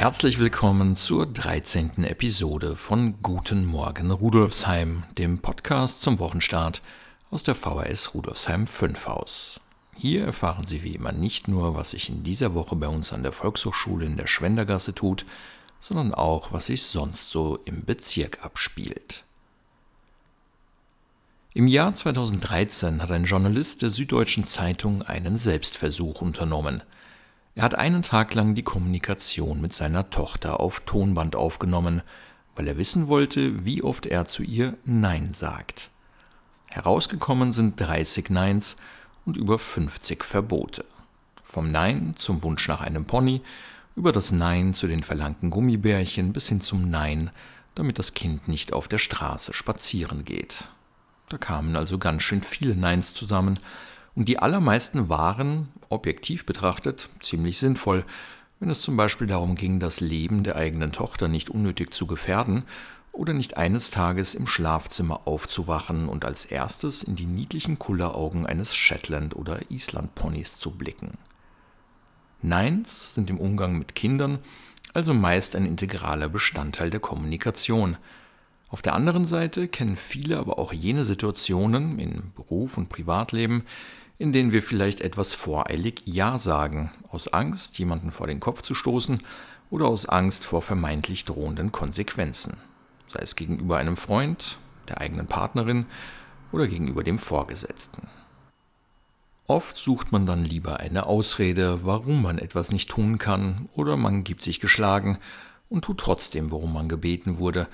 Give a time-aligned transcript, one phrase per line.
[0.00, 2.04] Herzlich willkommen zur 13.
[2.04, 6.82] Episode von Guten Morgen Rudolfsheim, dem Podcast zum Wochenstart
[7.32, 9.60] aus der VHS Rudolfsheim 5 Haus.
[9.96, 13.24] Hier erfahren Sie wie immer nicht nur, was sich in dieser Woche bei uns an
[13.24, 15.26] der Volkshochschule in der Schwendergasse tut,
[15.80, 19.24] sondern auch, was sich sonst so im Bezirk abspielt.
[21.54, 26.84] Im Jahr 2013 hat ein Journalist der Süddeutschen Zeitung einen Selbstversuch unternommen–
[27.58, 32.02] er hat einen Tag lang die Kommunikation mit seiner Tochter auf Tonband aufgenommen,
[32.54, 35.90] weil er wissen wollte, wie oft er zu ihr Nein sagt.
[36.68, 38.76] Herausgekommen sind 30 Neins
[39.26, 40.84] und über 50 Verbote.
[41.42, 43.42] Vom Nein zum Wunsch nach einem Pony,
[43.96, 47.32] über das Nein zu den verlangten Gummibärchen bis hin zum Nein,
[47.74, 50.68] damit das Kind nicht auf der Straße spazieren geht.
[51.28, 53.58] Da kamen also ganz schön viele Neins zusammen,
[54.18, 58.04] und die allermeisten waren, objektiv betrachtet, ziemlich sinnvoll,
[58.58, 62.64] wenn es zum Beispiel darum ging, das Leben der eigenen Tochter nicht unnötig zu gefährden
[63.12, 68.74] oder nicht eines Tages im Schlafzimmer aufzuwachen und als erstes in die niedlichen Kulleraugen eines
[68.74, 71.16] Shetland- oder Island-Ponys zu blicken.
[72.42, 74.40] Neins sind im Umgang mit Kindern
[74.94, 77.98] also meist ein integraler Bestandteil der Kommunikation.
[78.70, 83.64] Auf der anderen Seite kennen viele aber auch jene Situationen in Beruf und Privatleben,
[84.18, 88.74] in denen wir vielleicht etwas voreilig Ja sagen, aus Angst, jemanden vor den Kopf zu
[88.74, 89.22] stoßen
[89.70, 92.58] oder aus Angst vor vermeintlich drohenden Konsequenzen,
[93.06, 94.58] sei es gegenüber einem Freund,
[94.88, 95.86] der eigenen Partnerin
[96.52, 98.08] oder gegenüber dem Vorgesetzten.
[99.46, 104.24] Oft sucht man dann lieber eine Ausrede, warum man etwas nicht tun kann, oder man
[104.24, 105.16] gibt sich geschlagen
[105.70, 107.66] und tut trotzdem, worum man gebeten wurde,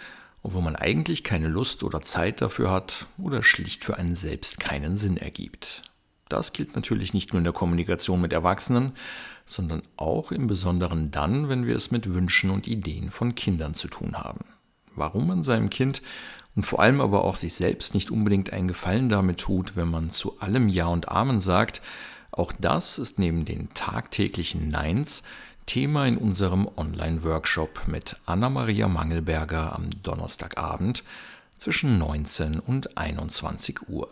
[0.44, 4.96] obwohl man eigentlich keine Lust oder Zeit dafür hat oder schlicht für einen selbst keinen
[4.96, 5.82] Sinn ergibt.
[6.28, 8.92] Das gilt natürlich nicht nur in der Kommunikation mit Erwachsenen,
[9.46, 13.88] sondern auch im Besonderen dann, wenn wir es mit Wünschen und Ideen von Kindern zu
[13.88, 14.44] tun haben.
[14.94, 16.02] Warum man seinem Kind
[16.54, 20.10] und vor allem aber auch sich selbst nicht unbedingt einen Gefallen damit tut, wenn man
[20.10, 21.80] zu allem Ja und Amen sagt,
[22.32, 25.22] auch das ist neben den tagtäglichen Neins
[25.66, 31.04] Thema in unserem Online-Workshop mit Anna-Maria Mangelberger am Donnerstagabend
[31.56, 34.08] zwischen 19 und 21 Uhr.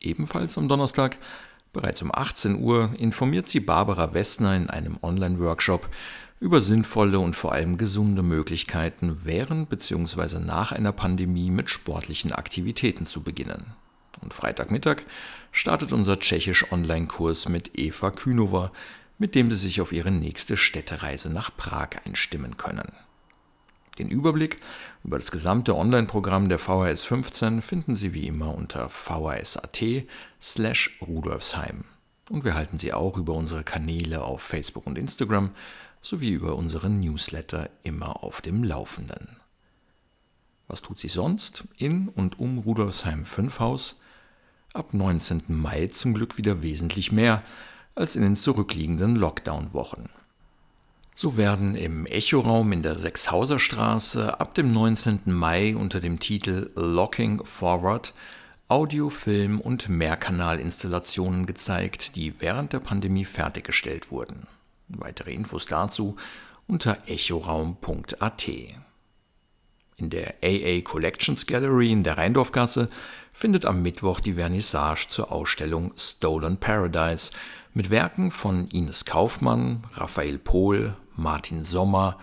[0.00, 1.16] Ebenfalls am Donnerstag,
[1.72, 5.88] bereits um 18 Uhr, informiert sie Barbara Wessner in einem Online-Workshop
[6.40, 10.40] über sinnvolle und vor allem gesunde Möglichkeiten während bzw.
[10.40, 13.72] nach einer Pandemie mit sportlichen Aktivitäten zu beginnen.
[14.20, 15.02] Und Freitagmittag
[15.52, 18.72] startet unser tschechisch Online-Kurs mit Eva Künova,
[19.18, 22.92] mit dem Sie sich auf Ihre nächste Städtereise nach Prag einstimmen können.
[23.98, 24.56] Den Überblick
[25.04, 29.82] über das gesamte Online-Programm der VHS 15 finden Sie wie immer unter vhs.at
[30.42, 31.84] slash rudolfsheim.
[32.30, 35.50] Und wir halten Sie auch über unsere Kanäle auf Facebook und Instagram
[36.02, 39.36] sowie über unseren Newsletter immer auf dem Laufenden.
[40.66, 44.00] Was tut sie sonst in und um Rudolfsheim 5 Haus?
[44.72, 45.44] Ab 19.
[45.48, 47.42] Mai zum Glück wieder wesentlich mehr
[47.94, 50.08] als in den zurückliegenden Lockdown-Wochen.
[51.14, 55.20] So werden im Echoraum in der Sechshauser Straße ab dem 19.
[55.26, 58.12] Mai unter dem Titel Locking Forward
[58.66, 64.48] Audio-, Film- und Mehrkanalinstallationen gezeigt, die während der Pandemie fertiggestellt wurden.
[64.88, 66.16] Weitere Infos dazu
[66.66, 68.48] unter echoraum.at.
[69.96, 72.88] In der AA Collections Gallery in der Rheindorfgasse
[73.32, 77.30] findet am Mittwoch die Vernissage zur Ausstellung Stolen Paradise
[77.74, 82.18] mit Werken von Ines Kaufmann, Raphael Pohl, Martin Sommer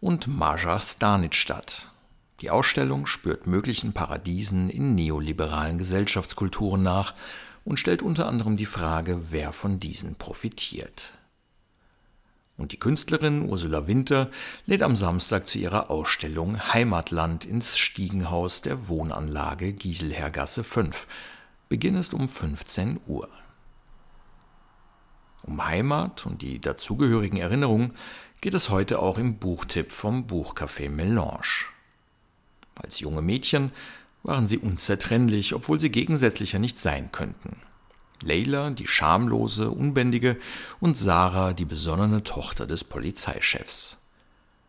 [0.00, 1.92] und Maja Stanic statt.
[2.40, 7.14] Die Ausstellung spürt möglichen Paradiesen in neoliberalen Gesellschaftskulturen nach
[7.64, 11.12] und stellt unter anderem die Frage, wer von diesen profitiert.
[12.56, 14.28] Und die Künstlerin Ursula Winter
[14.64, 21.06] lädt am Samstag zu ihrer Ausstellung Heimatland ins Stiegenhaus der Wohnanlage Gieselhergasse 5.
[21.68, 23.28] Beginn ist um 15 Uhr.
[25.46, 27.92] Um Heimat und die dazugehörigen Erinnerungen
[28.40, 31.66] geht es heute auch im Buchtipp vom Buchcafé Melange.
[32.74, 33.72] Als junge Mädchen
[34.22, 37.56] waren sie unzertrennlich, obwohl sie gegensätzlicher nicht sein könnten.
[38.22, 40.36] Leila, die schamlose, unbändige,
[40.80, 43.98] und Sarah, die besonnene Tochter des Polizeichefs.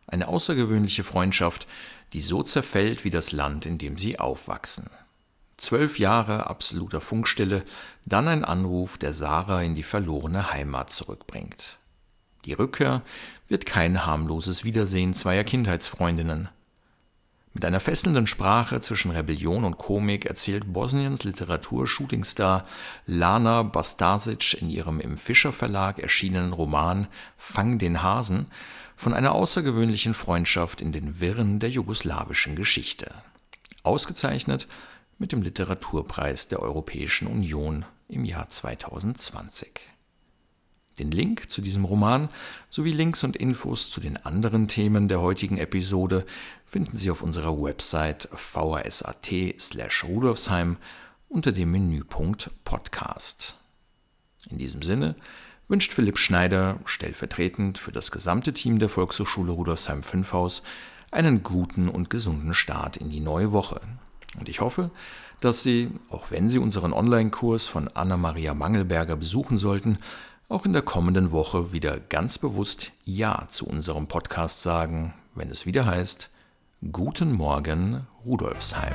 [0.05, 1.67] Eine außergewöhnliche Freundschaft,
[2.13, 4.89] die so zerfällt wie das Land, in dem sie aufwachsen.
[5.57, 7.63] Zwölf Jahre absoluter Funkstille,
[8.05, 11.79] dann ein Anruf, der Sarah in die verlorene Heimat zurückbringt.
[12.45, 13.01] Die Rückkehr
[13.47, 16.49] wird kein harmloses Wiedersehen zweier Kindheitsfreundinnen.
[17.53, 22.65] Mit einer fesselnden Sprache zwischen Rebellion und Komik erzählt Bosniens Literatur-Shootingstar
[23.07, 28.45] Lana Bastasic in ihrem im Fischer Verlag erschienenen Roman Fang den Hasen
[28.95, 33.11] von einer außergewöhnlichen Freundschaft in den Wirren der jugoslawischen Geschichte.
[33.81, 34.67] Ausgezeichnet
[35.17, 39.79] mit dem Literaturpreis der Europäischen Union im Jahr 2020.
[40.99, 42.29] Den Link zu diesem Roman
[42.69, 46.25] sowie Links und Infos zu den anderen Themen der heutigen Episode
[46.65, 50.77] finden Sie auf unserer Website vrsat/rudolfsheim
[51.29, 53.59] unter dem Menüpunkt Podcast.
[54.49, 55.15] In diesem Sinne
[55.67, 60.63] wünscht Philipp Schneider stellvertretend für das gesamte Team der Volkshochschule Rudolfsheim 5 Haus
[61.11, 63.81] einen guten und gesunden Start in die neue Woche.
[64.39, 64.91] Und ich hoffe,
[65.41, 69.99] dass Sie, auch wenn Sie unseren Online-Kurs von Anna-Maria Mangelberger besuchen sollten,
[70.49, 75.65] auch in der kommenden Woche wieder ganz bewusst Ja zu unserem Podcast sagen, wenn es
[75.65, 76.29] wieder heißt
[76.91, 78.93] Guten Morgen Rudolfsheim.